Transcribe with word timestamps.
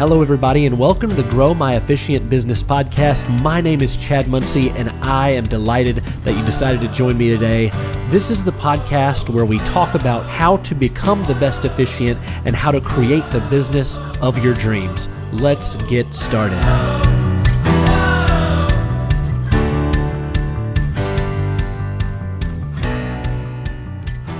Hello, 0.00 0.22
everybody, 0.22 0.64
and 0.64 0.78
welcome 0.78 1.10
to 1.10 1.14
the 1.22 1.28
Grow 1.28 1.52
My 1.52 1.74
Officiant 1.74 2.30
Business 2.30 2.62
podcast. 2.62 3.42
My 3.42 3.60
name 3.60 3.82
is 3.82 3.98
Chad 3.98 4.28
Muncie, 4.28 4.70
and 4.70 4.88
I 5.04 5.28
am 5.28 5.44
delighted 5.44 5.96
that 6.24 6.34
you 6.34 6.42
decided 6.46 6.80
to 6.80 6.88
join 6.88 7.18
me 7.18 7.28
today. 7.28 7.68
This 8.08 8.30
is 8.30 8.42
the 8.42 8.52
podcast 8.52 9.28
where 9.28 9.44
we 9.44 9.58
talk 9.58 9.94
about 9.94 10.24
how 10.24 10.56
to 10.56 10.74
become 10.74 11.22
the 11.24 11.34
best 11.34 11.66
officiant 11.66 12.18
and 12.46 12.56
how 12.56 12.70
to 12.70 12.80
create 12.80 13.28
the 13.28 13.40
business 13.50 13.98
of 14.22 14.42
your 14.42 14.54
dreams. 14.54 15.10
Let's 15.32 15.74
get 15.82 16.14
started. 16.14 16.64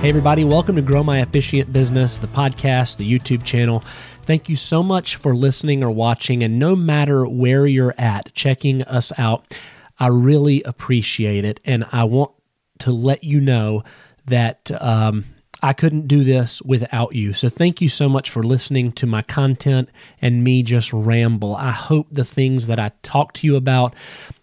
Hey, 0.01 0.09
everybody, 0.09 0.43
welcome 0.43 0.77
to 0.77 0.81
Grow 0.81 1.03
My 1.03 1.19
Officiant 1.19 1.71
Business, 1.71 2.17
the 2.17 2.25
podcast, 2.25 2.97
the 2.97 3.07
YouTube 3.07 3.43
channel. 3.43 3.83
Thank 4.31 4.47
you 4.47 4.55
so 4.55 4.81
much 4.81 5.17
for 5.17 5.35
listening 5.35 5.83
or 5.83 5.91
watching. 5.91 6.41
And 6.41 6.57
no 6.57 6.73
matter 6.73 7.25
where 7.27 7.67
you're 7.67 7.93
at, 7.97 8.33
checking 8.33 8.81
us 8.83 9.11
out, 9.17 9.53
I 9.99 10.07
really 10.07 10.63
appreciate 10.63 11.43
it. 11.43 11.59
And 11.65 11.85
I 11.91 12.05
want 12.05 12.31
to 12.79 12.93
let 12.93 13.25
you 13.25 13.41
know 13.41 13.83
that 14.27 14.71
um, 14.79 15.25
I 15.63 15.73
couldn't 15.73 16.07
do 16.07 16.23
this 16.23 16.61
without 16.63 17.13
you. 17.13 17.33
So 17.33 17.47
thank 17.47 17.81
you 17.81 17.89
so 17.89 18.09
much 18.09 18.29
for 18.31 18.41
listening 18.41 18.91
to 18.93 19.05
my 19.05 19.21
content 19.21 19.89
and 20.21 20.43
me 20.43 20.63
just 20.63 20.91
ramble. 20.91 21.55
I 21.55 21.71
hope 21.71 22.07
the 22.11 22.25
things 22.25 22.65
that 22.65 22.79
I 22.79 22.91
talk 23.03 23.33
to 23.33 23.47
you 23.47 23.55
about 23.55 23.93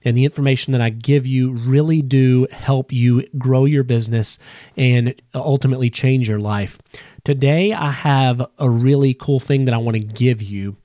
and 0.05 0.17
the 0.17 0.25
information 0.25 0.73
that 0.73 0.81
I 0.81 0.91
give 0.91 1.27
you 1.27 1.51
really 1.51 2.03
do 2.03 2.47
help 2.53 2.93
you 2.93 3.27
grow 3.37 3.65
your 3.65 3.83
business 3.83 4.39
and 4.77 5.21
ultimately 5.35 5.91
change 5.91 6.29
your 6.29 6.39
life. 6.39 6.79
Today, 7.25 7.73
I 7.73 7.91
have 7.91 8.49
a 8.59 8.71
really 8.71 9.13
cool 9.13 9.41
thing 9.41 9.65
that 9.65 9.75
I 9.75 9.79
want 9.79 9.97
to 9.97 10.03
give 10.03 10.41
you. 10.41 10.77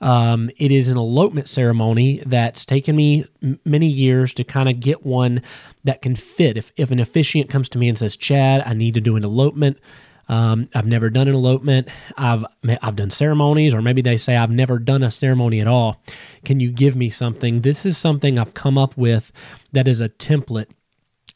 Um, 0.00 0.50
it 0.58 0.70
is 0.70 0.88
an 0.88 0.96
elopement 0.96 1.48
ceremony 1.48 2.22
that's 2.26 2.64
taken 2.64 2.96
me 2.96 3.26
m- 3.42 3.60
many 3.64 3.86
years 3.86 4.34
to 4.34 4.44
kind 4.44 4.68
of 4.68 4.80
get 4.80 5.04
one 5.04 5.42
that 5.84 6.02
can 6.02 6.16
fit. 6.16 6.56
If, 6.56 6.72
if 6.76 6.90
an 6.90 6.98
officiant 6.98 7.48
comes 7.48 7.68
to 7.70 7.78
me 7.78 7.88
and 7.88 7.98
says, 7.98 8.16
Chad, 8.16 8.62
I 8.66 8.74
need 8.74 8.94
to 8.94 9.00
do 9.00 9.16
an 9.16 9.24
elopement, 9.24 9.78
um, 10.28 10.68
I've 10.74 10.86
never 10.86 11.10
done 11.10 11.28
an 11.28 11.34
elopement. 11.34 11.88
I've 12.16 12.44
I've 12.80 12.96
done 12.96 13.10
ceremonies, 13.10 13.74
or 13.74 13.82
maybe 13.82 14.00
they 14.00 14.16
say 14.16 14.36
I've 14.36 14.50
never 14.50 14.78
done 14.78 15.02
a 15.02 15.10
ceremony 15.10 15.60
at 15.60 15.66
all. 15.66 16.02
Can 16.44 16.60
you 16.60 16.72
give 16.72 16.96
me 16.96 17.10
something? 17.10 17.60
This 17.60 17.84
is 17.84 17.98
something 17.98 18.38
I've 18.38 18.54
come 18.54 18.78
up 18.78 18.96
with 18.96 19.32
that 19.72 19.86
is 19.86 20.00
a 20.00 20.08
template 20.08 20.68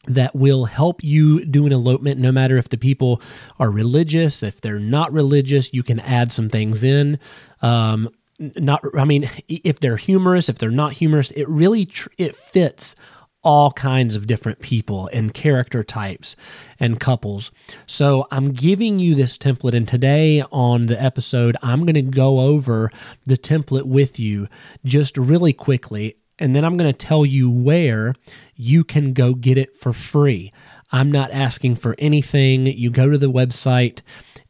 that 0.07 0.35
will 0.35 0.65
help 0.65 1.03
you 1.03 1.45
do 1.45 1.65
an 1.65 1.71
elopement 1.71 2.19
no 2.19 2.31
matter 2.31 2.57
if 2.57 2.69
the 2.69 2.77
people 2.77 3.21
are 3.59 3.69
religious 3.69 4.41
if 4.41 4.61
they're 4.61 4.79
not 4.79 5.11
religious 5.11 5.73
you 5.73 5.83
can 5.83 5.99
add 5.99 6.31
some 6.31 6.49
things 6.49 6.83
in 6.83 7.19
um, 7.61 8.09
not 8.39 8.83
i 8.97 9.03
mean 9.03 9.29
if 9.47 9.79
they're 9.79 9.97
humorous 9.97 10.49
if 10.49 10.57
they're 10.57 10.71
not 10.71 10.93
humorous 10.93 11.31
it 11.31 11.47
really 11.49 11.85
tr- 11.85 12.09
it 12.17 12.35
fits 12.35 12.95
all 13.41 13.71
kinds 13.71 14.15
of 14.15 14.27
different 14.27 14.59
people 14.59 15.09
and 15.13 15.33
character 15.33 15.81
types 15.81 16.35
and 16.77 16.99
couples. 16.99 17.51
So 17.87 18.27
i'm 18.31 18.51
giving 18.51 18.99
you 18.99 19.15
this 19.15 19.37
template 19.37 19.73
and 19.73 19.87
today 19.87 20.43
on 20.51 20.87
the 20.87 21.01
episode 21.01 21.55
i'm 21.61 21.85
going 21.85 21.93
to 21.93 22.01
go 22.01 22.39
over 22.41 22.91
the 23.25 23.37
template 23.37 23.85
with 23.85 24.19
you 24.19 24.47
just 24.83 25.17
really 25.17 25.53
quickly 25.53 26.17
and 26.37 26.55
then 26.55 26.65
i'm 26.65 26.75
going 26.75 26.91
to 26.91 27.05
tell 27.05 27.25
you 27.25 27.49
where 27.49 28.13
you 28.55 28.83
can 28.83 29.13
go 29.13 29.33
get 29.33 29.57
it 29.57 29.77
for 29.77 29.93
free. 29.93 30.51
I'm 30.91 31.09
not 31.13 31.31
asking 31.31 31.77
for 31.77 31.95
anything. 31.97 32.65
You 32.65 32.89
go 32.89 33.09
to 33.09 33.17
the 33.17 33.31
website 33.31 34.01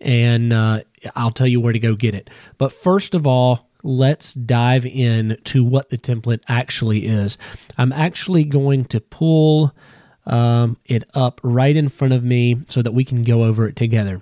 and 0.01 0.51
uh, 0.51 0.81
i'll 1.15 1.31
tell 1.31 1.45
you 1.45 1.61
where 1.61 1.73
to 1.73 1.79
go 1.79 1.93
get 1.93 2.15
it. 2.15 2.29
But 2.57 2.73
first 2.73 3.13
of 3.13 3.27
all 3.27 3.68
let's 3.83 4.33
dive 4.33 4.85
in 4.85 5.37
to 5.45 5.63
what 5.63 5.89
the 5.89 5.97
template 5.97 6.41
actually 6.47 7.05
is. 7.05 7.37
I'm 7.77 7.91
actually 7.93 8.43
going 8.43 8.85
to 8.85 8.99
pull 8.99 9.73
um, 10.25 10.77
it 10.85 11.03
up 11.13 11.39
right 11.43 11.75
in 11.75 11.89
front 11.89 12.13
of 12.13 12.23
me 12.23 12.61
so 12.67 12.81
that 12.81 12.93
we 12.93 13.03
can 13.03 13.23
go 13.23 13.43
over 13.43 13.67
it 13.67 13.75
together. 13.75 14.21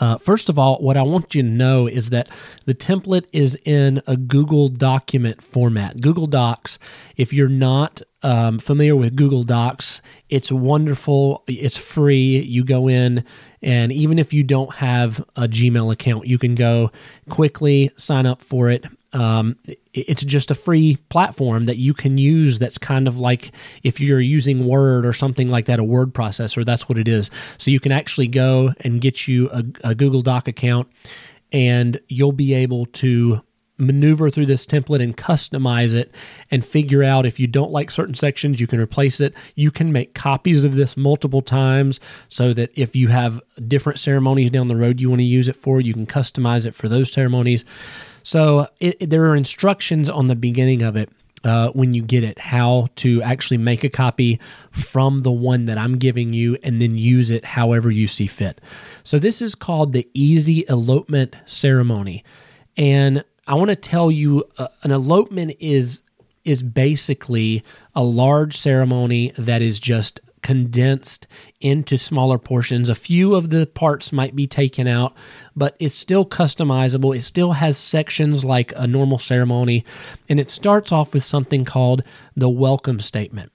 Uh, 0.00 0.16
first 0.18 0.48
of 0.48 0.58
all, 0.58 0.76
what 0.76 0.96
I 0.96 1.02
want 1.02 1.34
you 1.34 1.42
to 1.42 1.48
know 1.48 1.86
is 1.86 2.10
that 2.10 2.28
the 2.64 2.74
template 2.74 3.26
is 3.32 3.58
in 3.64 4.02
a 4.06 4.16
Google 4.16 4.68
document 4.68 5.42
format. 5.42 6.00
Google 6.00 6.26
Docs, 6.26 6.78
if 7.16 7.32
you're 7.32 7.48
not 7.48 8.00
um, 8.22 8.58
familiar 8.58 8.96
with 8.96 9.16
Google 9.16 9.44
Docs, 9.44 10.00
it's 10.30 10.50
wonderful. 10.50 11.44
It's 11.46 11.76
free. 11.76 12.40
You 12.40 12.64
go 12.64 12.88
in, 12.88 13.24
and 13.60 13.92
even 13.92 14.18
if 14.18 14.32
you 14.32 14.42
don't 14.42 14.76
have 14.76 15.18
a 15.36 15.46
Gmail 15.46 15.92
account, 15.92 16.26
you 16.26 16.38
can 16.38 16.54
go 16.54 16.90
quickly 17.28 17.90
sign 17.96 18.24
up 18.24 18.42
for 18.42 18.70
it. 18.70 18.86
Um, 19.12 19.58
it's 19.92 20.24
just 20.24 20.50
a 20.50 20.54
free 20.54 20.96
platform 21.10 21.66
that 21.66 21.76
you 21.76 21.92
can 21.92 22.16
use 22.16 22.58
that's 22.58 22.78
kind 22.78 23.06
of 23.06 23.18
like 23.18 23.52
if 23.82 24.00
you're 24.00 24.20
using 24.20 24.66
Word 24.66 25.04
or 25.04 25.12
something 25.12 25.48
like 25.48 25.66
that, 25.66 25.78
a 25.78 25.84
word 25.84 26.14
processor, 26.14 26.64
that's 26.64 26.88
what 26.88 26.96
it 26.96 27.08
is. 27.08 27.30
So 27.58 27.70
you 27.70 27.80
can 27.80 27.92
actually 27.92 28.28
go 28.28 28.72
and 28.80 29.00
get 29.00 29.28
you 29.28 29.50
a, 29.50 29.64
a 29.84 29.94
Google 29.94 30.22
Doc 30.22 30.48
account 30.48 30.88
and 31.52 32.00
you'll 32.08 32.32
be 32.32 32.54
able 32.54 32.86
to 32.86 33.42
maneuver 33.78 34.30
through 34.30 34.46
this 34.46 34.64
template 34.64 35.02
and 35.02 35.16
customize 35.16 35.94
it 35.94 36.14
and 36.50 36.64
figure 36.64 37.02
out 37.02 37.26
if 37.26 37.40
you 37.40 37.46
don't 37.46 37.70
like 37.70 37.90
certain 37.90 38.14
sections, 38.14 38.60
you 38.60 38.66
can 38.66 38.78
replace 38.78 39.20
it. 39.20 39.34
You 39.54 39.70
can 39.70 39.92
make 39.92 40.14
copies 40.14 40.62
of 40.64 40.74
this 40.74 40.96
multiple 40.96 41.42
times 41.42 41.98
so 42.28 42.54
that 42.54 42.70
if 42.74 42.94
you 42.94 43.08
have 43.08 43.40
different 43.66 43.98
ceremonies 43.98 44.50
down 44.50 44.68
the 44.68 44.76
road 44.76 45.00
you 45.00 45.08
want 45.10 45.20
to 45.20 45.24
use 45.24 45.48
it 45.48 45.56
for, 45.56 45.80
you 45.80 45.92
can 45.92 46.06
customize 46.06 46.64
it 46.64 46.74
for 46.74 46.88
those 46.88 47.12
ceremonies. 47.12 47.64
So 48.22 48.68
it, 48.80 49.10
there 49.10 49.26
are 49.26 49.36
instructions 49.36 50.08
on 50.08 50.26
the 50.26 50.36
beginning 50.36 50.82
of 50.82 50.96
it. 50.96 51.10
Uh, 51.44 51.70
when 51.70 51.92
you 51.92 52.02
get 52.02 52.22
it, 52.22 52.38
how 52.38 52.86
to 52.94 53.20
actually 53.22 53.56
make 53.56 53.82
a 53.82 53.88
copy 53.88 54.38
from 54.70 55.22
the 55.22 55.32
one 55.32 55.64
that 55.64 55.76
I'm 55.76 55.98
giving 55.98 56.32
you 56.32 56.56
and 56.62 56.80
then 56.80 56.96
use 56.96 57.32
it 57.32 57.44
however 57.44 57.90
you 57.90 58.06
see 58.06 58.28
fit. 58.28 58.60
So, 59.02 59.18
this 59.18 59.42
is 59.42 59.56
called 59.56 59.92
the 59.92 60.08
Easy 60.14 60.64
Elopement 60.68 61.34
Ceremony. 61.44 62.22
And 62.76 63.24
I 63.48 63.54
want 63.54 63.70
to 63.70 63.76
tell 63.76 64.10
you 64.10 64.44
uh, 64.56 64.68
an 64.84 64.92
elopement 64.92 65.56
is 65.58 66.02
is 66.44 66.62
basically 66.62 67.62
a 67.94 68.02
large 68.02 68.56
ceremony 68.56 69.32
that 69.38 69.62
is 69.62 69.78
just 69.78 70.20
condensed 70.42 71.26
into 71.60 71.96
smaller 71.96 72.38
portions. 72.38 72.88
A 72.88 72.94
few 72.94 73.34
of 73.34 73.50
the 73.50 73.66
parts 73.66 74.12
might 74.12 74.36
be 74.36 74.46
taken 74.46 74.86
out, 74.86 75.14
but 75.56 75.76
it's 75.78 75.94
still 75.94 76.26
customizable. 76.26 77.16
It 77.16 77.22
still 77.22 77.52
has 77.52 77.78
sections 77.78 78.44
like 78.44 78.72
a 78.76 78.86
normal 78.86 79.18
ceremony, 79.18 79.84
and 80.28 80.38
it 80.38 80.50
starts 80.50 80.92
off 80.92 81.14
with 81.14 81.24
something 81.24 81.64
called 81.64 82.02
the 82.36 82.48
welcome 82.48 83.00
statement. 83.00 83.52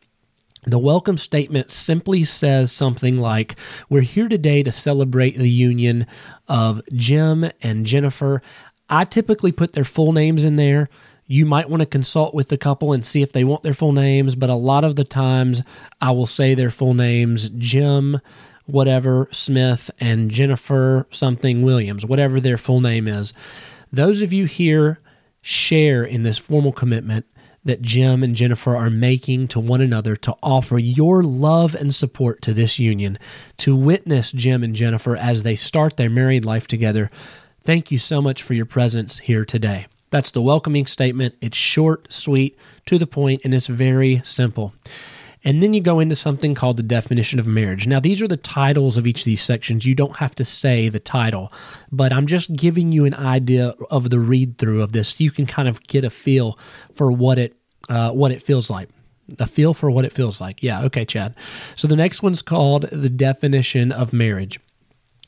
The 0.64 0.80
welcome 0.80 1.18
statement 1.18 1.72
simply 1.72 2.25
says 2.25 2.74
something 2.74 3.18
like, 3.18 3.56
We're 3.90 4.02
here 4.02 4.28
today 4.28 4.64
to 4.64 4.72
celebrate 4.72 5.38
the 5.38 5.50
union 5.50 6.06
of 6.48 6.81
Jim 6.92 7.50
and 7.62 7.86
Jennifer. 7.86 8.42
I 8.90 9.06
typically 9.06 9.52
put 9.52 9.74
their 9.74 9.86
full 9.86 10.12
names 10.12 10.44
in 10.44 10.56
there. 10.56 10.90
You 11.27 11.45
might 11.45 11.69
want 11.69 11.81
to 11.81 11.85
consult 11.85 12.33
with 12.33 12.47
the 12.47 12.57
couple 12.57 12.93
and 12.93 13.05
see 13.05 13.21
if 13.21 13.33
they 13.33 13.43
want 13.43 13.61
their 13.61 13.73
full 13.73 13.91
names, 13.91 14.35
but 14.35 14.49
a 14.49 14.55
lot 14.55 14.83
of 14.83 14.95
the 14.95 15.03
times 15.03 15.61
I 16.01 16.11
will 16.11 16.27
say 16.27 16.55
their 16.55 16.69
full 16.69 16.93
names 16.93 17.49
Jim, 17.49 18.21
whatever, 18.65 19.27
Smith, 19.31 19.91
and 19.99 20.31
Jennifer 20.31 21.05
something 21.11 21.63
Williams, 21.63 22.05
whatever 22.05 22.39
their 22.39 22.57
full 22.57 22.79
name 22.79 23.07
is. 23.07 23.33
Those 23.91 24.21
of 24.21 24.31
you 24.31 24.45
here 24.45 24.99
share 25.41 26.03
in 26.03 26.23
this 26.23 26.38
formal 26.38 26.71
commitment 26.71 27.25
that 27.63 27.81
Jim 27.81 28.23
and 28.23 28.33
Jennifer 28.33 28.77
are 28.77 28.89
making 28.89 29.49
to 29.49 29.59
one 29.59 29.81
another 29.81 30.15
to 30.15 30.35
offer 30.41 30.79
your 30.79 31.21
love 31.23 31.75
and 31.75 31.94
support 31.94 32.41
to 32.44 32.53
this 32.53 32.79
union, 32.79 33.19
to 33.57 33.75
witness 33.75 34.31
Jim 34.31 34.63
and 34.63 34.73
Jennifer 34.73 35.17
as 35.17 35.44
they 35.44 35.57
start 35.57 35.97
their 35.97 36.09
married 36.09 36.45
life 36.45 36.67
together 36.67 37.11
Thank 37.67 37.91
you 37.91 37.99
so 37.99 38.21
much 38.21 38.44
for 38.44 38.53
your 38.53 38.65
presence 38.65 39.17
here 39.19 39.44
today. 39.44 39.88
That's 40.09 40.31
the 40.31 40.42
welcoming 40.42 40.86
statement. 40.86 41.36
It's 41.42 41.57
short, 41.57 42.12
sweet, 42.12 42.57
to 42.86 42.98
the 42.98 43.07
point, 43.07 43.42
and 43.44 43.54
it's 43.54 43.68
very 43.68 44.21
simple. 44.24 44.74
And 45.44 45.62
then 45.62 45.74
you 45.74 45.81
go 45.81 46.00
into 46.00 46.15
something 46.15 46.56
called 46.56 46.77
the 46.77 46.83
definition 46.83 47.39
of 47.39 47.48
marriage. 47.48 47.88
Now, 47.88 48.00
these 48.00 48.21
are 48.21 48.27
the 48.27 48.38
titles 48.38 48.98
of 48.98 49.06
each 49.06 49.19
of 49.19 49.25
these 49.25 49.42
sections. 49.42 49.86
You 49.86 49.95
don't 49.95 50.18
have 50.18 50.36
to 50.36 50.45
say 50.45 50.89
the 50.89 51.00
title, 51.00 51.54
but 51.92 52.12
I'm 52.12 52.27
just 52.27 52.56
giving 52.56 52.92
you 52.92 53.06
an 53.06 53.13
idea 53.13 53.74
of 53.89 54.09
the 54.09 54.19
read 54.19 54.57
through 54.57 54.81
of 54.81 54.92
this. 54.92 55.19
You 55.19 55.31
can 55.31 55.45
kind 55.45 55.68
of 55.68 55.81
get 55.83 56.04
a 56.04 56.09
feel 56.09 56.57
for 56.95 57.12
what 57.12 57.38
it 57.38 57.56
uh, 57.89 58.12
what 58.12 58.31
it 58.31 58.42
feels 58.42 58.69
like. 58.69 58.89
A 59.39 59.48
feel 59.48 59.74
for 59.74 59.92
what 59.92 60.06
it 60.06 60.13
feels 60.13 60.42
like. 60.42 60.63
Yeah, 60.63 60.83
okay, 60.83 61.06
Chad. 61.06 61.36
So 61.75 61.88
the 61.88 61.95
next 61.95 62.24
one's 62.24 62.42
called 62.42 62.83
the 62.92 63.09
definition 63.09 63.92
of 63.92 64.13
marriage. 64.13 64.59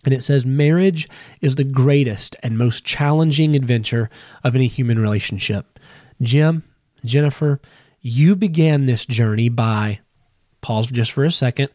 And 0.06 0.14
it 0.14 0.24
says, 0.24 0.46
Marriage 0.46 1.10
is 1.42 1.56
the 1.56 1.64
greatest 1.64 2.36
and 2.42 2.58
most 2.58 2.86
challenging 2.86 3.56
adventure 3.56 4.10
of 4.44 4.56
any 4.56 4.68
human 4.68 5.00
relationship. 5.00 5.80
Jim, 6.22 6.64
Jennifer, 7.04 7.60
you 8.02 8.36
began 8.36 8.86
this 8.86 9.06
journey 9.06 9.50
by, 9.50 10.00
pause 10.62 10.88
just 10.88 11.12
for 11.12 11.26
a 11.26 11.32
second. 11.32 11.70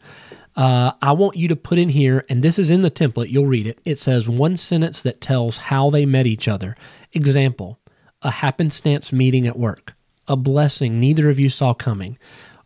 Uh, 0.56 0.92
I 1.02 1.12
want 1.12 1.36
you 1.36 1.48
to 1.48 1.56
put 1.56 1.78
in 1.78 1.90
here, 1.90 2.24
and 2.28 2.42
this 2.42 2.58
is 2.58 2.70
in 2.70 2.82
the 2.82 2.90
template, 2.90 3.30
you'll 3.30 3.46
read 3.46 3.66
it. 3.66 3.80
It 3.84 3.98
says 3.98 4.28
one 4.28 4.56
sentence 4.56 5.02
that 5.02 5.20
tells 5.20 5.58
how 5.58 5.90
they 5.90 6.06
met 6.06 6.26
each 6.26 6.48
other. 6.48 6.76
Example 7.12 7.78
a 8.22 8.30
happenstance 8.30 9.12
meeting 9.12 9.46
at 9.46 9.58
work, 9.58 9.94
a 10.26 10.36
blessing 10.36 10.98
neither 10.98 11.28
of 11.28 11.38
you 11.38 11.50
saw 11.50 11.74
coming, 11.74 12.16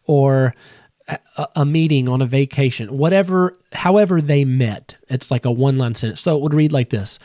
or 0.05 0.55
a, 1.55 1.65
meeting 1.65 2.09
on 2.09 2.21
a 2.21 2.27
vacation, 2.27 2.97
whatever, 2.97 3.57
however 3.73 4.21
they 4.21 4.45
met. 4.45 4.97
It's 5.09 5.31
like 5.31 5.45
a 5.45 5.51
one 5.51 5.79
line 5.79 5.95
sentence. 5.95 6.21
So 6.21 6.37
it 6.37 6.43
would 6.43 6.55
read 6.55 6.73
like 6.73 6.91
this 6.91 7.19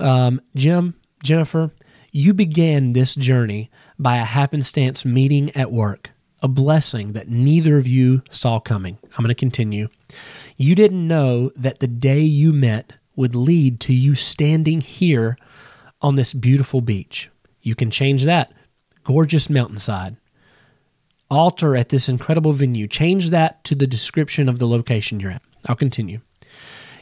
um, 0.00 0.40
Jim, 0.54 0.94
Jennifer, 1.22 1.72
you 2.12 2.34
began 2.34 2.92
this 2.92 3.14
journey 3.14 3.70
by 3.98 4.18
a 4.18 4.24
happenstance 4.24 5.04
meeting 5.04 5.54
at 5.56 5.72
work, 5.72 6.10
a 6.42 6.48
blessing 6.48 7.12
that 7.12 7.28
neither 7.28 7.76
of 7.78 7.86
you 7.86 8.22
saw 8.30 8.60
coming. 8.60 8.98
I'm 9.02 9.24
going 9.24 9.28
to 9.28 9.34
continue. 9.34 9.88
You 10.56 10.74
didn't 10.74 11.06
know 11.06 11.50
that 11.56 11.80
the 11.80 11.86
day 11.86 12.20
you 12.20 12.52
met 12.52 12.94
would 13.16 13.34
lead 13.34 13.80
to 13.80 13.94
you 13.94 14.14
standing 14.14 14.80
here 14.80 15.36
on 16.02 16.16
this 16.16 16.34
beautiful 16.34 16.80
beach. 16.80 17.30
You 17.62 17.74
can 17.74 17.90
change 17.90 18.24
that. 18.24 18.52
Gorgeous 19.04 19.48
mountainside. 19.48 20.16
Altar 21.30 21.76
at 21.76 21.88
this 21.88 22.08
incredible 22.08 22.52
venue. 22.52 22.86
Change 22.86 23.30
that 23.30 23.64
to 23.64 23.74
the 23.74 23.86
description 23.86 24.48
of 24.48 24.58
the 24.58 24.66
location 24.66 25.20
you're 25.20 25.32
at. 25.32 25.42
I'll 25.66 25.76
continue. 25.76 26.20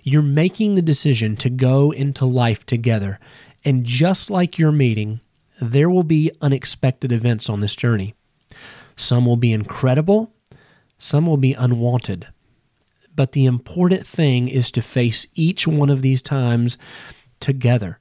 You're 0.03 0.23
making 0.23 0.75
the 0.75 0.83
decision 0.83 1.37
to 1.37 1.51
go 1.51 1.91
into 1.91 2.25
life 2.25 2.65
together. 2.67 3.19
And 3.65 3.85
just 3.85 4.31
like 4.31 4.59
your 4.59 4.73
meeting, 4.73 5.21
there 5.61 5.89
will 5.89 6.03
be 6.05 6.31
unexpected 6.41 7.13
events 7.13 7.49
on 7.49 7.61
this 7.61 7.75
journey. 7.75 8.15
Some 8.97 9.27
will 9.27 9.37
be 9.37 9.53
incredible, 9.53 10.33
some 10.99 11.27
will 11.27 11.37
be 11.37 11.55
unwanted. 11.55 12.29
But 13.15 13.33
the 13.33 13.45
important 13.45 14.07
thing 14.07 14.49
is 14.49 14.71
to 14.73 14.83
face 14.83 15.27
each 15.35 15.67
one 15.67 15.91
of 15.91 16.03
these 16.03 16.21
times 16.21 16.77
together. 17.41 18.01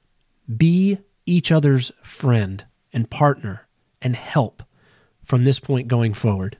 Be 0.54 0.98
each 1.26 1.52
other's 1.52 1.92
friend 2.02 2.64
and 2.92 3.10
partner 3.10 3.66
and 4.02 4.16
help 4.16 4.62
from 5.24 5.44
this 5.44 5.58
point 5.58 5.88
going 5.88 6.14
forward. 6.14 6.58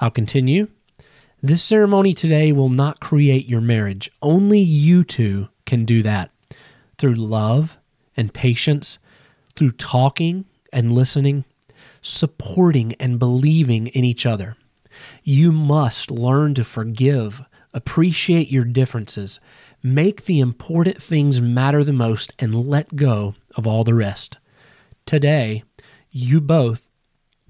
I'll 0.00 0.10
continue. 0.10 0.68
This 1.42 1.62
ceremony 1.62 2.14
today 2.14 2.52
will 2.52 2.68
not 2.68 3.00
create 3.00 3.48
your 3.48 3.60
marriage. 3.60 4.10
Only 4.20 4.58
you 4.58 5.04
two 5.04 5.48
can 5.64 5.84
do 5.84 6.02
that 6.02 6.30
through 6.98 7.14
love 7.14 7.78
and 8.16 8.32
patience, 8.32 8.98
through 9.54 9.72
talking 9.72 10.46
and 10.72 10.92
listening, 10.92 11.44
supporting 12.00 12.94
and 12.94 13.18
believing 13.18 13.88
in 13.88 14.04
each 14.04 14.26
other. 14.26 14.56
You 15.22 15.52
must 15.52 16.10
learn 16.10 16.54
to 16.54 16.64
forgive, 16.64 17.42
appreciate 17.74 18.50
your 18.50 18.64
differences, 18.64 19.40
make 19.82 20.24
the 20.24 20.40
important 20.40 21.02
things 21.02 21.40
matter 21.40 21.84
the 21.84 21.92
most, 21.92 22.32
and 22.38 22.66
let 22.66 22.96
go 22.96 23.34
of 23.56 23.66
all 23.66 23.84
the 23.84 23.94
rest. 23.94 24.38
Today, 25.04 25.62
you 26.10 26.40
both 26.40 26.85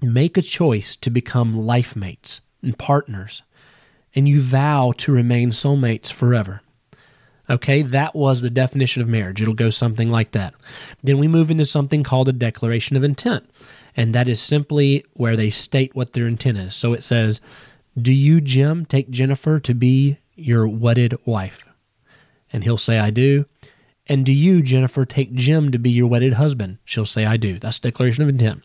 make 0.01 0.37
a 0.37 0.41
choice 0.41 0.95
to 0.97 1.09
become 1.09 1.65
life 1.65 1.95
mates 1.95 2.41
and 2.61 2.77
partners, 2.77 3.43
and 4.15 4.27
you 4.27 4.41
vow 4.41 4.93
to 4.97 5.11
remain 5.11 5.51
soulmates 5.51 6.11
forever. 6.11 6.61
Okay, 7.49 7.81
that 7.81 8.13
was 8.13 8.41
the 8.41 8.49
definition 8.49 9.01
of 9.01 9.07
marriage. 9.07 9.41
It'll 9.41 9.53
go 9.53 9.69
something 9.69 10.09
like 10.09 10.31
that. 10.31 10.53
Then 11.01 11.17
we 11.17 11.29
move 11.29 11.49
into 11.49 11.65
something 11.65 12.03
called 12.03 12.27
a 12.27 12.33
declaration 12.33 12.97
of 12.97 13.03
intent 13.05 13.49
and 13.97 14.13
that 14.13 14.29
is 14.29 14.39
simply 14.39 15.03
where 15.13 15.35
they 15.35 15.49
state 15.49 15.95
what 15.95 16.13
their 16.13 16.27
intent 16.27 16.59
is. 16.59 16.75
So 16.75 16.93
it 16.93 17.01
says, 17.01 17.41
Do 17.99 18.13
you, 18.13 18.39
Jim, 18.39 18.85
take 18.85 19.09
Jennifer 19.09 19.59
to 19.59 19.73
be 19.73 20.19
your 20.35 20.67
wedded 20.67 21.17
wife? 21.25 21.65
And 22.53 22.63
he'll 22.63 22.77
say, 22.77 22.99
I 22.99 23.09
do. 23.09 23.45
And 24.09 24.25
do 24.25 24.33
you, 24.33 24.61
Jennifer, 24.61 25.05
take 25.05 25.33
Jim 25.33 25.71
to 25.71 25.77
be 25.77 25.91
your 25.91 26.07
wedded 26.07 26.33
husband? 26.33 26.77
She'll 26.85 27.05
say, 27.05 27.25
I 27.25 27.37
do. 27.37 27.59
That's 27.59 27.79
declaration 27.79 28.23
of 28.23 28.29
intent. 28.29 28.63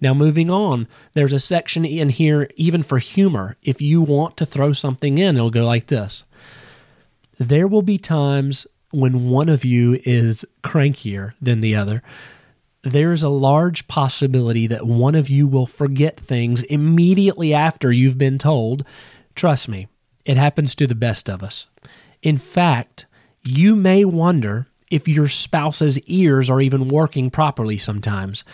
Now, 0.00 0.14
moving 0.14 0.50
on, 0.50 0.86
there's 1.14 1.32
a 1.32 1.38
section 1.38 1.84
in 1.84 2.10
here, 2.10 2.48
even 2.56 2.82
for 2.82 2.98
humor. 2.98 3.56
If 3.62 3.80
you 3.80 4.02
want 4.02 4.36
to 4.36 4.46
throw 4.46 4.72
something 4.72 5.18
in, 5.18 5.36
it'll 5.36 5.50
go 5.50 5.64
like 5.64 5.86
this 5.86 6.24
There 7.38 7.66
will 7.66 7.82
be 7.82 7.98
times 7.98 8.66
when 8.90 9.30
one 9.30 9.48
of 9.48 9.64
you 9.64 10.00
is 10.04 10.44
crankier 10.62 11.32
than 11.40 11.60
the 11.60 11.74
other 11.74 12.02
there's 12.82 13.22
a 13.22 13.28
large 13.28 13.86
possibility 13.86 14.66
that 14.66 14.86
one 14.86 15.14
of 15.14 15.30
you 15.30 15.46
will 15.46 15.66
forget 15.66 16.18
things 16.18 16.62
immediately 16.64 17.54
after 17.54 17.92
you've 17.92 18.18
been 18.18 18.38
told. 18.38 18.84
Trust 19.34 19.68
me, 19.68 19.88
it 20.24 20.36
happens 20.36 20.74
to 20.74 20.86
the 20.86 20.94
best 20.94 21.30
of 21.30 21.42
us. 21.42 21.68
In 22.22 22.38
fact, 22.38 23.06
you 23.44 23.76
may 23.76 24.04
wonder 24.04 24.66
if 24.92 25.08
your 25.08 25.28
spouse's 25.28 25.98
ears 26.00 26.50
are 26.50 26.60
even 26.60 26.88
working 26.88 27.30
properly 27.30 27.78
sometimes. 27.78 28.44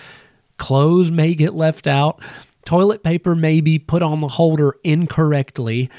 Clothes 0.57 1.11
may 1.11 1.35
get 1.35 1.55
left 1.55 1.87
out, 1.87 2.21
toilet 2.65 3.03
paper 3.03 3.35
may 3.35 3.61
be 3.61 3.79
put 3.79 4.03
on 4.03 4.21
the 4.21 4.29
holder 4.29 4.75
incorrectly, 4.85 5.91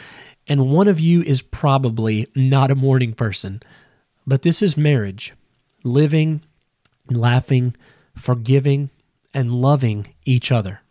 and 0.47 0.71
one 0.71 0.88
of 0.88 1.00
you 1.00 1.21
is 1.21 1.41
probably 1.41 2.27
not 2.36 2.71
a 2.71 2.75
morning 2.75 3.13
person. 3.13 3.62
But 4.25 4.41
this 4.41 4.62
is 4.62 4.77
marriage 4.77 5.33
living, 5.83 6.41
laughing, 7.09 7.75
forgiving, 8.15 8.89
and 9.33 9.53
loving 9.53 10.13
each 10.25 10.51
other. 10.51 10.81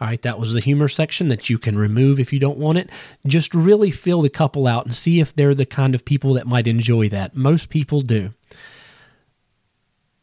All 0.00 0.06
right, 0.06 0.22
that 0.22 0.38
was 0.38 0.52
the 0.52 0.60
humor 0.60 0.88
section 0.88 1.28
that 1.28 1.50
you 1.50 1.58
can 1.58 1.76
remove 1.76 2.20
if 2.20 2.32
you 2.32 2.38
don't 2.38 2.58
want 2.58 2.78
it. 2.78 2.88
Just 3.26 3.52
really 3.52 3.90
fill 3.90 4.22
the 4.22 4.28
couple 4.28 4.66
out 4.66 4.84
and 4.84 4.94
see 4.94 5.18
if 5.18 5.34
they're 5.34 5.56
the 5.56 5.66
kind 5.66 5.94
of 5.94 6.04
people 6.04 6.34
that 6.34 6.46
might 6.46 6.68
enjoy 6.68 7.08
that. 7.08 7.34
Most 7.34 7.68
people 7.68 8.02
do. 8.02 8.32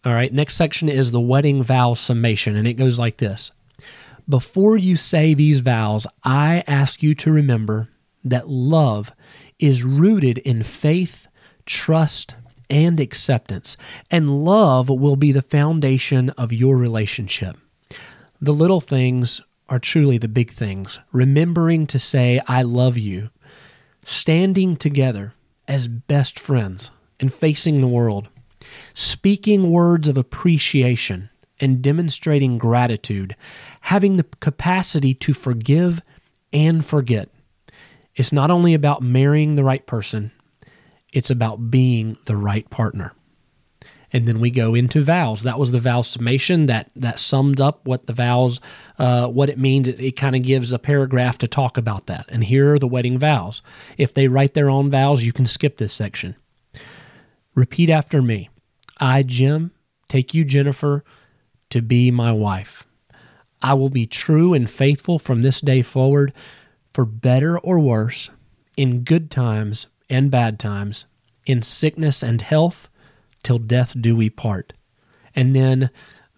All 0.06 0.13
right, 0.13 0.31
next 0.31 0.56
section 0.56 0.88
is 0.88 1.12
the 1.12 1.19
wedding 1.19 1.62
vow 1.63 1.94
summation, 1.94 2.56
and 2.56 2.68
it 2.68 2.75
goes 2.75 2.98
like 3.00 3.18
this 3.18 3.51
Before 4.30 4.77
you 4.77 4.95
say 4.95 5.33
these 5.33 5.60
vows, 5.60 6.07
I 6.24 6.63
ask 6.68 7.04
you 7.04 7.13
to 7.16 7.31
remember 7.31 7.89
that 8.24 8.48
love 8.48 9.12
is 9.60 9.83
rooted 9.83 10.38
in 10.39 10.63
faith, 10.63 11.28
trust, 11.66 12.36
and 12.69 13.00
acceptance. 13.00 13.78
And 14.10 14.45
love 14.45 14.89
will 14.89 15.16
be 15.16 15.31
the 15.31 15.42
foundation 15.42 16.30
of 16.31 16.54
your 16.54 16.78
relationship. 16.78 17.57
The 18.42 18.54
little 18.54 18.81
things 18.81 19.42
are 19.70 19.80
truly 19.80 20.18
the 20.18 20.28
big 20.28 20.52
things. 20.52 21.00
Remembering 21.12 21.88
to 21.88 22.00
say, 22.00 22.42
I 22.48 22.62
love 22.62 22.98
you, 22.98 23.30
standing 24.04 24.76
together 24.76 25.34
as 25.68 25.88
best 25.88 26.40
friends 26.40 26.92
and 27.20 27.34
facing 27.34 27.82
the 27.82 27.88
world, 27.88 28.28
speaking 28.94 29.72
words 29.72 30.08
of 30.08 30.18
appreciation 30.18 31.30
and 31.60 31.82
demonstrating 31.82 32.57
gratitude, 32.57 33.36
having 33.81 34.18
the 34.18 34.26
capacity 34.40 35.14
to 35.14 35.34
forgive 35.34 36.02
and 36.52 36.86
forget. 36.86 37.30
It's 38.16 38.31
not 38.31 38.52
only 38.52 38.74
about 38.74 39.02
marrying 39.02 39.56
the 39.56 39.64
right 39.64 39.86
person, 39.86 40.31
it's 41.12 41.30
about 41.30 41.72
being 41.72 42.18
the 42.26 42.36
right 42.36 42.69
partner. 42.69 43.14
And 44.16 44.26
then 44.26 44.40
we 44.40 44.50
go 44.50 44.74
into 44.76 45.04
vows. 45.04 45.44
That 45.44 45.60
was 45.60 45.74
the 45.74 45.80
vow 45.80 46.02
summation 46.02 46.68
that 46.68 46.90
that 46.95 47.19
summed 47.19 47.60
up 47.60 47.86
what 47.86 48.07
the 48.07 48.14
vows, 48.14 48.62
uh, 48.98 49.28
what 49.28 49.50
it 49.50 49.60
means. 49.60 49.90
It, 49.90 50.00
it 50.00 50.16
kind 50.16 50.38
of 50.38 50.42
gives 50.42 50.72
a 50.72 50.80
paragraph 50.80 51.38
to 51.40 51.50
talk 51.50 51.78
about 51.78 52.06
that. 52.06 52.26
And 52.30 52.45
here 52.45 52.76
are 52.76 52.80
the 52.80 52.88
wedding 52.88 53.19
vows. 53.19 53.62
If 53.98 54.14
they 54.14 54.30
write 54.30 54.54
their 54.54 54.69
own 54.69 54.90
vows, 54.90 55.26
you 55.26 55.34
can 55.34 55.45
skip 55.45 55.80
this 55.80 55.92
section. 55.92 56.38
Repeat 57.56 57.90
after 57.90 58.22
me. 58.22 58.50
I, 59.02 59.22
Jim, 59.22 59.72
take 60.07 60.34
you, 60.34 60.45
Jennifer, 60.45 61.04
to 61.69 61.81
be 61.81 62.10
my 62.10 62.31
wife. 62.31 62.88
I 63.62 63.74
will 63.74 63.90
be 63.90 64.07
true 64.07 64.54
and 64.54 64.69
faithful 64.69 65.19
from 65.19 65.42
this 65.42 65.60
day 65.60 65.81
forward, 65.81 66.31
for 66.94 67.04
better 67.04 67.60
or 67.60 67.80
worse, 67.80 68.30
in 68.78 69.04
good 69.04 69.30
times 69.30 69.88
and 70.10 70.31
bad 70.31 70.57
times, 70.57 71.04
in 71.45 71.62
sickness 71.62 72.24
and 72.24 72.42
health, 72.42 72.88
till 73.45 73.59
death 73.59 73.94
do 73.99 74.16
we 74.16 74.30
part. 74.30 74.73
And 75.35 75.56
then 75.56 75.90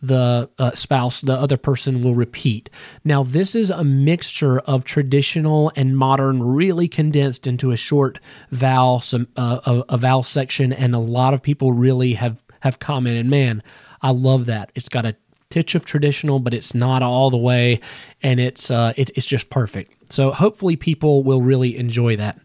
the 0.01 0.49
uh, 0.59 0.75
spouse, 0.75 1.21
the 1.21 1.33
other 1.33 1.57
person 1.57 2.03
will 2.03 2.13
repeat. 2.13 2.69
Now, 3.03 3.23
this 3.23 3.55
is 3.55 3.71
a 3.71 3.83
mixture 3.83 4.59
of 4.59 4.83
traditional 4.83 5.71
and 5.75 5.97
modern, 5.97 6.43
really 6.43 6.87
condensed 6.87 7.47
into 7.47 7.71
a 7.71 7.77
short 7.77 8.19
vowel, 8.51 9.01
some 9.01 9.27
uh, 9.35 9.59
a, 9.65 9.95
a 9.95 9.97
vowel 9.97 10.23
section, 10.23 10.71
and 10.71 10.93
a 10.93 10.99
lot 10.99 11.33
of 11.33 11.41
people 11.41 11.71
really 11.71 12.13
have 12.13 12.43
have 12.59 12.79
commented, 12.79 13.25
"Man, 13.25 13.63
I 14.01 14.11
love 14.11 14.45
that. 14.45 14.71
It's 14.75 14.89
got 14.89 15.05
a 15.05 15.15
titch 15.49 15.73
of 15.73 15.83
traditional, 15.85 16.39
but 16.39 16.53
it's 16.53 16.75
not 16.75 17.01
all 17.01 17.31
the 17.31 17.37
way, 17.37 17.79
and 18.21 18.39
it's 18.39 18.69
uh, 18.69 18.93
it, 18.97 19.09
it's 19.15 19.25
just 19.25 19.49
perfect." 19.49 20.11
So, 20.13 20.31
hopefully, 20.31 20.75
people 20.75 21.23
will 21.23 21.41
really 21.41 21.75
enjoy 21.75 22.17
that 22.17 22.39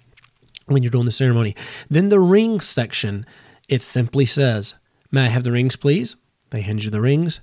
when 0.67 0.83
you're 0.83 0.91
doing 0.91 1.05
the 1.05 1.13
ceremony. 1.13 1.55
Then 1.91 2.09
the 2.09 2.21
ring 2.21 2.61
section, 2.61 3.27
it 3.73 3.81
simply 3.81 4.27
says, 4.27 4.75
May 5.11 5.25
I 5.25 5.29
have 5.29 5.45
the 5.45 5.53
rings, 5.53 5.77
please? 5.77 6.17
They 6.51 6.61
hand 6.61 6.85
you 6.85 6.91
the 6.91 7.01
rings. 7.01 7.41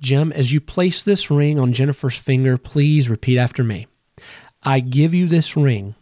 Jim, 0.00 0.32
as 0.32 0.52
you 0.52 0.60
place 0.60 1.02
this 1.02 1.30
ring 1.30 1.58
on 1.58 1.74
Jennifer's 1.74 2.16
finger, 2.16 2.56
please 2.56 3.10
repeat 3.10 3.36
after 3.36 3.62
me. 3.62 3.86
I 4.62 4.80
give 4.80 5.12
you 5.12 5.28
this 5.28 5.54
ring 5.54 5.96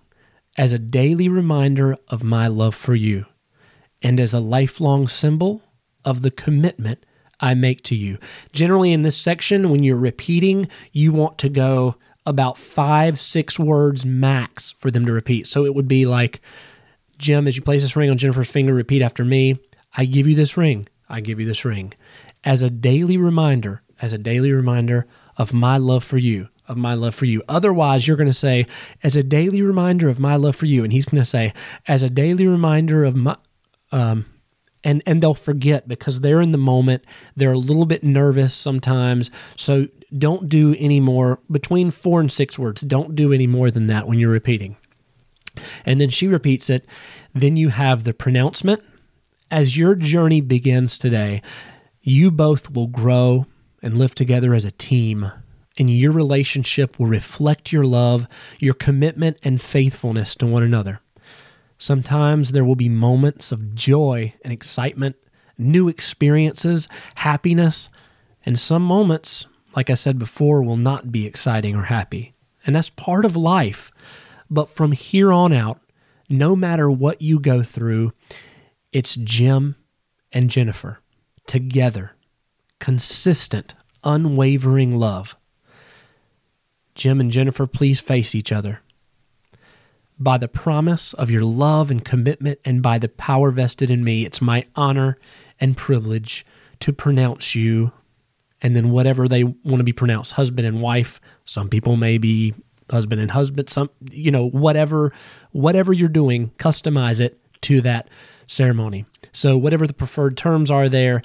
as 0.57 0.73
a 0.73 0.79
daily 0.79 1.29
reminder 1.29 1.97
of 2.07 2.23
my 2.23 2.47
love 2.47 2.77
for 2.77 2.95
you 2.95 3.27
and 4.01 4.21
as 4.21 4.33
a 4.33 4.39
lifelong 4.39 5.09
symbol 5.09 5.63
of 6.05 6.23
the 6.23 6.31
commitment 6.31 7.05
I 7.41 7.55
make 7.55 7.83
to 7.85 7.97
you. 7.97 8.19
Generally, 8.53 8.93
in 8.93 9.03
this 9.03 9.17
section, 9.17 9.71
when 9.71 9.83
you're 9.83 9.97
repeating, 9.97 10.69
you 10.93 11.13
want 11.13 11.39
to 11.39 11.49
go 11.49 11.97
about 12.25 12.59
five, 12.59 13.19
six 13.19 13.59
words 13.59 14.07
max 14.07 14.71
for 14.79 14.93
them 14.93 15.05
to 15.05 15.13
repeat. 15.13 15.49
So 15.49 15.65
it 15.65 15.75
would 15.75 15.89
be 15.89 16.07
like, 16.07 16.41
Jim, 17.23 17.47
as 17.47 17.57
you 17.57 17.63
place 17.63 17.83
this 17.83 17.95
ring 17.95 18.11
on 18.11 18.19
Jennifer's 18.19 18.51
finger, 18.51 18.75
repeat 18.75 19.01
after 19.01 19.25
me. 19.25 19.57
I 19.97 20.05
give 20.07 20.27
you 20.27 20.35
this 20.35 20.57
ring. 20.57 20.89
I 21.09 21.21
give 21.21 21.39
you 21.39 21.47
this 21.47 21.65
ring. 21.65 21.95
As 22.43 22.63
a 22.63 22.69
daily 22.69 23.17
reminder, 23.17 23.83
as 24.01 24.13
a 24.13 24.19
daily 24.19 24.51
reminder 24.51 25.07
of 25.37 25.53
my 25.53 25.77
love 25.77 26.03
for 26.03 26.19
you, 26.19 26.49
of 26.67 26.77
my 26.77 26.95
love 26.95 27.15
for 27.15 27.27
you. 27.27 27.41
Otherwise, 27.49 28.09
you're 28.09 28.17
going 28.17 28.27
to 28.27 28.33
say, 28.33 28.67
as 29.05 29.15
a 29.15 29.23
daily 29.23 29.63
reminder 29.63 30.09
of 30.09 30.19
my 30.19 30.35
love 30.35 30.57
for 30.57 30.67
you. 30.67 30.83
And 30.83 30.93
he's 30.93 31.05
going 31.05 31.23
to 31.23 31.29
say, 31.29 31.53
as 31.87 32.03
a 32.03 32.11
daily 32.11 32.47
reminder 32.47 33.05
of 33.05 33.15
my, 33.15 33.37
um, 33.93 34.27
and 34.83 35.01
and 35.07 35.23
they'll 35.23 35.33
forget 35.35 35.87
because 35.87 36.21
they're 36.21 36.41
in 36.41 36.51
the 36.51 36.59
moment 36.59 37.05
they're 37.37 37.53
a 37.53 37.59
little 37.59 37.87
bit 37.87 38.03
nervous 38.03 38.53
sometimes 38.53 39.31
so 39.57 39.87
don't 40.19 40.49
do 40.49 40.75
any 40.79 40.99
more 40.99 41.39
between 41.51 41.91
four 41.91 42.21
and 42.21 42.33
six 42.33 42.59
words 42.59 42.81
don't 42.81 43.15
do 43.15 43.33
any 43.33 43.47
more 43.47 43.71
than 43.71 43.87
that 43.87 44.09
when 44.09 44.19
you're 44.19 44.31
repeating 44.31 44.77
and 45.85 46.01
then 46.01 46.11
she 46.11 46.27
repeats 46.27 46.71
it 46.71 46.87
then 47.35 47.57
you 47.57 47.69
have 47.69 48.05
the 48.05 48.15
pronouncement 48.15 48.83
as 49.51 49.77
your 49.77 49.95
journey 49.95 50.41
begins 50.41 50.99
today 50.99 51.43
you 52.01 52.31
both 52.31 52.71
will 52.71 52.89
grow 52.89 53.47
and 53.83 53.97
live 53.97 54.15
together 54.15 54.55
as 54.55 54.65
a 54.65 54.71
team 54.73 55.31
and 55.79 55.89
your 55.89 56.13
relationship 56.13 56.99
will 56.99 57.07
reflect 57.07 57.73
your 57.73 57.85
love 57.85 58.27
your 58.59 58.75
commitment 58.75 59.37
and 59.43 59.61
faithfulness 59.61 60.35
to 60.35 60.47
one 60.47 60.63
another 60.63 61.01
Sometimes 61.83 62.53
there 62.53 62.65
will 62.65 62.77
be 62.77 62.89
moments 62.89 63.51
of 63.51 63.75
joy 63.75 64.35
and 64.45 64.53
excitement, 64.53 65.17
new 65.59 65.89
experiences, 65.89 66.87
happiness, 67.17 67.89
and 68.47 68.57
some 68.57 68.85
moments, 68.85 69.47
like 69.75 69.91
I 69.91 69.95
said 69.95 70.17
before, 70.17 70.63
will 70.63 70.77
not 70.77 71.11
be 71.11 71.27
exciting 71.27 71.75
or 71.75 71.87
happy. 71.87 72.35
And 72.65 72.77
that's 72.77 72.89
part 72.89 73.25
of 73.25 73.35
life. 73.35 73.91
But 74.53 74.69
from 74.69 74.93
here 74.93 75.33
on 75.33 75.51
out, 75.55 75.81
no 76.29 76.55
matter 76.55 76.91
what 76.91 77.23
you 77.23 77.41
go 77.41 77.63
through, 77.63 78.13
it's 78.93 79.17
Jim 79.17 79.77
and 80.31 80.51
Jennifer 80.51 81.01
together, 81.47 82.13
consistent, 82.79 83.75
unwavering 84.05 84.99
love. 84.99 85.37
Jim 86.95 87.19
and 87.19 87.31
Jennifer, 87.31 87.67
please 87.67 87.99
face 87.99 88.35
each 88.35 88.53
other 88.53 88.81
by 90.19 90.37
the 90.37 90.49
promise 90.49 91.15
of 91.15 91.31
your 91.31 91.45
love 91.45 91.91
and 91.91 92.05
commitment 92.05 92.59
and 92.63 92.83
by 92.83 92.99
the 92.99 93.09
power 93.09 93.51
vested 93.51 93.91
in 93.91 94.05
me. 94.05 94.27
It's 94.27 94.43
my 94.43 94.67
honor 94.77 95.17
and 95.61 95.79
privilege 95.79 96.45
to 96.81 96.93
pronounce 96.93 97.55
you 97.55 97.93
and 98.61 98.77
then 98.77 98.91
whatever 98.91 99.29
they 99.29 99.45
want 99.45 99.79
to 99.79 99.83
be 99.83 99.95
pronounced 99.95 100.33
husband 100.33 100.67
and 100.67 100.83
wife. 100.83 101.23
Some 101.47 101.71
people 101.71 101.97
may 101.97 102.19
be 102.19 102.53
husband 102.93 103.21
and 103.21 103.33
husband, 103.33 103.69
some, 103.69 103.91
you 104.11 104.31
know, 104.31 104.49
whatever, 104.49 105.13
whatever 105.51 105.93
you're 105.93 106.09
doing, 106.09 106.53
customize 106.59 107.19
it 107.19 107.41
to 107.63 107.81
that 107.81 108.09
ceremony. 108.47 109.05
So, 109.33 109.59
whatever 109.59 109.87
the 109.87 109.93
preferred 109.93 110.37
terms 110.37 110.71
are 110.71 110.89
there. 110.89 111.23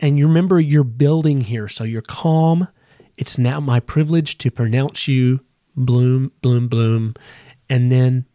And 0.00 0.18
you 0.18 0.26
remember 0.26 0.58
you're 0.58 0.82
building 0.82 1.42
here. 1.42 1.68
So, 1.68 1.84
you're 1.84 2.02
calm. 2.02 2.66
It's 3.16 3.38
now 3.38 3.60
my 3.60 3.78
privilege 3.78 4.38
to 4.38 4.50
pronounce 4.50 5.06
you 5.06 5.40
bloom, 5.76 6.32
bloom, 6.42 6.68
bloom. 6.68 7.14
And 7.68 7.90
then 7.90 8.26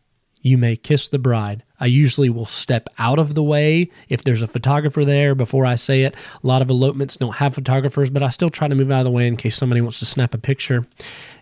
you 0.42 0.58
may 0.58 0.78
kiss 0.78 1.10
the 1.10 1.20
bride. 1.20 1.64
I 1.80 1.88
usually 1.88 2.30
will 2.30 2.46
step 2.46 2.90
out 2.98 3.20
of 3.20 3.34
the 3.34 3.44
way 3.44 3.90
if 4.10 4.24
there's 4.24 4.42
a 4.42 4.48
photographer 4.48 5.04
there 5.04 5.36
before 5.36 5.66
I 5.66 5.76
say 5.76 6.04
it. 6.04 6.16
A 6.44 6.48
lot 6.48 6.62
of 6.62 6.70
elopements 6.70 7.18
don't 7.18 7.36
have 7.36 7.56
photographers, 7.56 8.10
but 8.10 8.24
I 8.24 8.30
still 8.30 8.50
try 8.50 8.68
to 8.68 8.76
move 8.76 8.92
out 8.92 9.00
of 9.00 9.06
the 9.06 9.12
way 9.12 9.28
in 9.28 9.38
case 9.38 9.56
somebody 9.56 9.82
wants 9.82 10.00
to 10.00 10.06
snap 10.06 10.34
a 10.34 10.38
picture. 10.38 10.88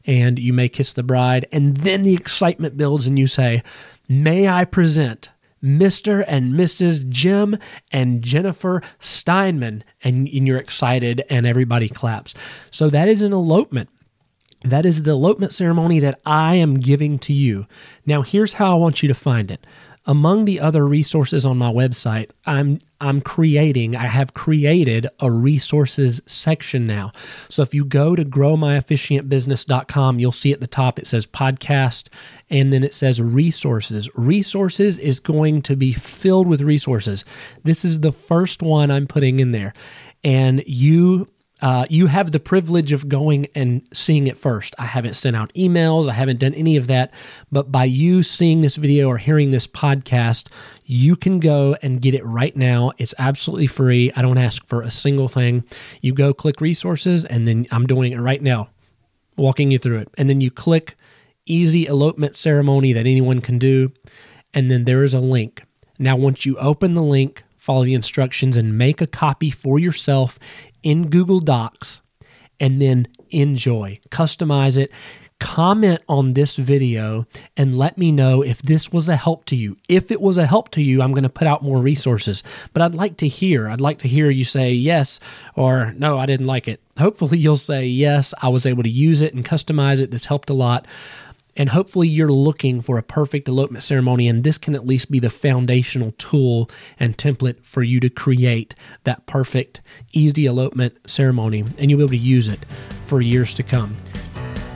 And 0.05 0.39
you 0.39 0.53
may 0.53 0.69
kiss 0.69 0.93
the 0.93 1.03
bride, 1.03 1.47
and 1.51 1.77
then 1.77 2.03
the 2.03 2.13
excitement 2.13 2.77
builds, 2.77 3.07
and 3.07 3.17
you 3.17 3.27
say, 3.27 3.63
May 4.09 4.49
I 4.49 4.65
present 4.65 5.29
Mr. 5.63 6.25
and 6.27 6.53
Mrs. 6.53 7.07
Jim 7.07 7.57
and 7.91 8.21
Jennifer 8.21 8.81
Steinman. 8.99 9.83
And, 10.03 10.27
and, 10.27 10.47
you're 10.47 10.57
excited, 10.57 11.23
and 11.29 11.47
everybody 11.47 11.87
claps. 11.87 12.33
So 12.69 12.89
that 12.89 13.07
is 13.07 13.21
an 13.21 13.31
elopement. 13.31 13.89
That 14.63 14.85
is 14.85 15.03
the 15.03 15.11
elopement 15.11 15.53
ceremony 15.53 15.99
that 15.99 16.19
I 16.25 16.55
am 16.55 16.75
giving 16.75 17.17
to 17.19 17.33
you. 17.33 17.65
Now, 18.05 18.21
here's 18.21 18.53
how 18.53 18.73
I 18.73 18.79
want 18.79 19.01
you 19.01 19.07
to 19.07 19.13
find 19.13 19.51
it. 19.51 19.65
Among 20.05 20.43
the 20.43 20.59
other 20.59 20.85
resources 20.85 21.45
on 21.45 21.57
my 21.57 21.71
website, 21.71 22.31
I'm 22.45 22.79
I'm 22.99 23.19
creating, 23.19 23.95
I 23.95 24.07
have 24.07 24.33
created 24.33 25.07
a 25.19 25.29
resources 25.29 26.21
section 26.25 26.85
now. 26.85 27.11
So 27.49 27.61
if 27.61 27.73
you 27.73 27.83
go 27.83 28.15
to 28.15 28.23
growmyofficiantbusiness.com, 28.23 30.19
you'll 30.19 30.31
see 30.31 30.53
at 30.53 30.61
the 30.61 30.67
top 30.67 30.99
it 30.99 31.07
says 31.07 31.25
podcast 31.25 32.07
and 32.49 32.71
then 32.71 32.83
it 32.83 32.93
says 32.93 33.21
resources. 33.21 34.09
Resources 34.15 34.99
is 34.99 35.19
going 35.19 35.61
to 35.63 35.75
be 35.75 35.91
filled 35.91 36.47
with 36.47 36.61
resources. 36.61 37.25
This 37.63 37.83
is 37.83 37.99
the 37.99 38.13
first 38.13 38.61
one 38.61 38.89
I'm 38.89 39.07
putting 39.07 39.41
in 39.41 39.51
there. 39.51 39.73
And 40.23 40.63
you 40.65 41.27
uh, 41.63 41.85
you 41.89 42.07
have 42.07 42.33
the 42.33 42.41
privilege 42.41 42.91
of 42.91 43.07
going 43.07 43.47
and 43.55 43.87
seeing 43.93 44.27
it 44.27 44.37
first. 44.37 44.75
I 44.77 44.85
haven't 44.85 45.13
sent 45.13 45.37
out 45.37 45.53
emails, 45.53 46.09
I 46.09 46.13
haven't 46.13 46.41
done 46.41 46.53
any 46.55 46.75
of 46.75 46.87
that. 46.87 47.13
But 47.53 47.71
by 47.71 47.85
you 47.85 48.21
seeing 48.21 48.59
this 48.59 48.75
video 48.75 49.07
or 49.07 49.17
hearing 49.17 49.51
this 49.51 49.65
podcast, 49.65 50.49
you 50.83 51.15
can 51.15 51.39
go 51.39 51.77
and 51.81 52.01
get 52.01 52.15
it 52.15 52.25
right 52.25 52.53
now. 52.53 52.91
It's 52.97 53.13
absolutely 53.17 53.67
free. 53.67 54.11
I 54.13 54.21
don't 54.21 54.37
ask 54.37 54.65
for 54.67 54.81
a 54.81 54.91
single 54.91 55.29
thing. 55.29 55.63
You 56.01 56.13
go 56.13 56.33
click 56.33 56.59
resources, 56.59 57.23
and 57.23 57.47
then 57.47 57.65
I'm 57.71 57.87
doing 57.87 58.11
it 58.11 58.19
right 58.19 58.41
now, 58.41 58.67
walking 59.37 59.71
you 59.71 59.79
through 59.79 59.99
it. 59.99 60.09
And 60.17 60.29
then 60.29 60.41
you 60.41 60.51
click 60.51 60.97
easy 61.45 61.85
elopement 61.85 62.35
ceremony 62.35 62.91
that 62.91 63.05
anyone 63.05 63.39
can 63.39 63.57
do. 63.57 63.93
And 64.53 64.69
then 64.69 64.83
there 64.83 65.01
is 65.01 65.13
a 65.13 65.21
link. 65.21 65.63
Now, 65.97 66.17
once 66.17 66.45
you 66.45 66.57
open 66.57 66.93
the 66.93 67.01
link, 67.01 67.42
follow 67.63 67.85
the 67.85 67.93
instructions 67.93 68.57
and 68.57 68.77
make 68.77 68.99
a 68.99 69.07
copy 69.07 69.49
for 69.49 69.79
yourself 69.79 70.37
in 70.83 71.09
Google 71.09 71.39
Docs 71.39 72.01
and 72.59 72.81
then 72.81 73.07
enjoy. 73.29 74.01
Customize 74.11 74.77
it. 74.77 74.91
Comment 75.39 76.01
on 76.09 76.33
this 76.33 76.57
video 76.57 77.25
and 77.55 77.77
let 77.77 77.97
me 77.97 78.11
know 78.11 78.41
if 78.41 78.61
this 78.61 78.91
was 78.91 79.07
a 79.07 79.15
help 79.15 79.45
to 79.45 79.55
you. 79.55 79.77
If 79.87 80.11
it 80.11 80.19
was 80.19 80.37
a 80.37 80.45
help 80.45 80.71
to 80.71 80.81
you, 80.81 81.01
I'm 81.01 81.13
going 81.13 81.23
to 81.23 81.29
put 81.29 81.47
out 81.47 81.63
more 81.63 81.77
resources. 81.77 82.43
But 82.73 82.81
I'd 82.81 82.95
like 82.95 83.15
to 83.17 83.29
hear. 83.29 83.69
I'd 83.69 83.79
like 83.79 83.99
to 83.99 84.09
hear 84.09 84.29
you 84.29 84.43
say 84.43 84.73
yes 84.73 85.21
or 85.55 85.93
no, 85.97 86.19
I 86.19 86.25
didn't 86.25 86.47
like 86.47 86.67
it. 86.67 86.81
Hopefully, 86.99 87.37
you'll 87.37 87.55
say 87.55 87.85
yes, 87.85 88.33
I 88.41 88.49
was 88.49 88.65
able 88.65 88.83
to 88.83 88.89
use 88.89 89.21
it 89.21 89.33
and 89.33 89.45
customize 89.45 90.01
it. 90.01 90.11
This 90.11 90.25
helped 90.25 90.49
a 90.49 90.53
lot. 90.53 90.85
And 91.55 91.69
hopefully, 91.69 92.07
you're 92.07 92.31
looking 92.31 92.81
for 92.81 92.97
a 92.97 93.03
perfect 93.03 93.47
elopement 93.47 93.83
ceremony, 93.83 94.27
and 94.27 94.43
this 94.43 94.57
can 94.57 94.73
at 94.73 94.87
least 94.87 95.11
be 95.11 95.19
the 95.19 95.29
foundational 95.29 96.13
tool 96.17 96.69
and 96.99 97.17
template 97.17 97.63
for 97.63 97.83
you 97.83 97.99
to 97.99 98.09
create 98.09 98.73
that 99.03 99.25
perfect, 99.27 99.81
easy 100.13 100.45
elopement 100.45 100.97
ceremony, 101.05 101.63
and 101.77 101.91
you'll 101.91 101.99
be 101.99 102.03
able 102.03 102.09
to 102.09 102.17
use 102.17 102.47
it 102.47 102.59
for 103.05 103.21
years 103.21 103.53
to 103.53 103.63
come. 103.63 103.95